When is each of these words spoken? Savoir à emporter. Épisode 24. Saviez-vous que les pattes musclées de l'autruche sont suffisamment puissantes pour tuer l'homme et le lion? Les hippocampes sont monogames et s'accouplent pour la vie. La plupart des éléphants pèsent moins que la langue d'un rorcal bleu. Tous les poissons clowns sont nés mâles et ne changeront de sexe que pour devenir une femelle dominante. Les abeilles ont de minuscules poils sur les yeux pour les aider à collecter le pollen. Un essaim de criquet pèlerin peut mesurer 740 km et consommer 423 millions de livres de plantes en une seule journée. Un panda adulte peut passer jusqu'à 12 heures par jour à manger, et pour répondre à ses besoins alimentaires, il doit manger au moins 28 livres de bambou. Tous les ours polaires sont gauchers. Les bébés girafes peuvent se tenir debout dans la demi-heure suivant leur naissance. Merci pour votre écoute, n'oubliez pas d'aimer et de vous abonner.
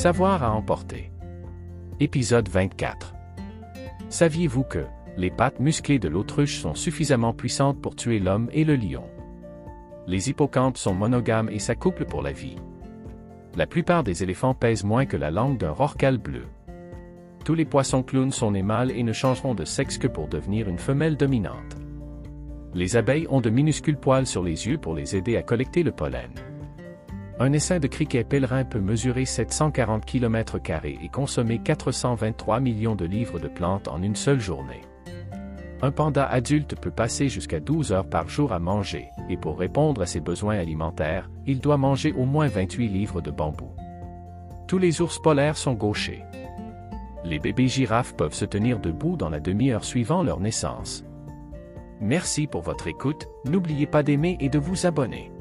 Savoir 0.00 0.42
à 0.42 0.52
emporter. 0.52 1.12
Épisode 2.00 2.48
24. 2.48 3.12
Saviez-vous 4.08 4.62
que 4.62 4.86
les 5.18 5.30
pattes 5.30 5.60
musclées 5.60 5.98
de 5.98 6.08
l'autruche 6.08 6.58
sont 6.58 6.74
suffisamment 6.74 7.34
puissantes 7.34 7.82
pour 7.82 7.96
tuer 7.96 8.18
l'homme 8.18 8.48
et 8.54 8.64
le 8.64 8.76
lion? 8.76 9.04
Les 10.06 10.30
hippocampes 10.30 10.78
sont 10.78 10.94
monogames 10.94 11.50
et 11.50 11.58
s'accouplent 11.58 12.06
pour 12.06 12.22
la 12.22 12.32
vie. 12.32 12.56
La 13.56 13.66
plupart 13.66 14.02
des 14.02 14.22
éléphants 14.22 14.54
pèsent 14.54 14.84
moins 14.84 15.04
que 15.04 15.18
la 15.18 15.30
langue 15.30 15.58
d'un 15.58 15.72
rorcal 15.72 16.16
bleu. 16.16 16.46
Tous 17.44 17.54
les 17.54 17.66
poissons 17.66 18.02
clowns 18.02 18.32
sont 18.32 18.52
nés 18.52 18.62
mâles 18.62 18.92
et 18.92 19.02
ne 19.02 19.12
changeront 19.12 19.54
de 19.54 19.66
sexe 19.66 19.98
que 19.98 20.08
pour 20.08 20.28
devenir 20.28 20.66
une 20.70 20.78
femelle 20.78 21.18
dominante. 21.18 21.76
Les 22.72 22.96
abeilles 22.96 23.26
ont 23.28 23.42
de 23.42 23.50
minuscules 23.50 23.98
poils 23.98 24.26
sur 24.26 24.42
les 24.42 24.66
yeux 24.66 24.78
pour 24.78 24.94
les 24.94 25.14
aider 25.14 25.36
à 25.36 25.42
collecter 25.42 25.82
le 25.82 25.92
pollen. 25.92 26.30
Un 27.42 27.54
essaim 27.54 27.78
de 27.78 27.86
criquet 27.86 28.22
pèlerin 28.22 28.66
peut 28.66 28.80
mesurer 28.80 29.24
740 29.24 30.04
km 30.04 30.58
et 30.84 31.08
consommer 31.08 31.58
423 31.58 32.60
millions 32.60 32.94
de 32.94 33.06
livres 33.06 33.38
de 33.38 33.48
plantes 33.48 33.88
en 33.88 34.02
une 34.02 34.14
seule 34.14 34.40
journée. 34.40 34.82
Un 35.80 35.90
panda 35.90 36.26
adulte 36.26 36.78
peut 36.78 36.90
passer 36.90 37.30
jusqu'à 37.30 37.58
12 37.58 37.92
heures 37.92 38.10
par 38.10 38.28
jour 38.28 38.52
à 38.52 38.58
manger, 38.58 39.08
et 39.30 39.38
pour 39.38 39.58
répondre 39.58 40.02
à 40.02 40.06
ses 40.06 40.20
besoins 40.20 40.58
alimentaires, 40.58 41.30
il 41.46 41.60
doit 41.60 41.78
manger 41.78 42.12
au 42.12 42.26
moins 42.26 42.48
28 42.48 42.88
livres 42.88 43.22
de 43.22 43.30
bambou. 43.30 43.70
Tous 44.68 44.76
les 44.76 45.00
ours 45.00 45.18
polaires 45.18 45.56
sont 45.56 45.72
gauchers. 45.72 46.22
Les 47.24 47.38
bébés 47.38 47.68
girafes 47.68 48.14
peuvent 48.14 48.34
se 48.34 48.44
tenir 48.44 48.78
debout 48.78 49.16
dans 49.16 49.30
la 49.30 49.40
demi-heure 49.40 49.84
suivant 49.84 50.22
leur 50.22 50.40
naissance. 50.40 51.06
Merci 52.02 52.46
pour 52.46 52.60
votre 52.60 52.86
écoute, 52.86 53.28
n'oubliez 53.46 53.86
pas 53.86 54.02
d'aimer 54.02 54.36
et 54.40 54.50
de 54.50 54.58
vous 54.58 54.84
abonner. 54.84 55.32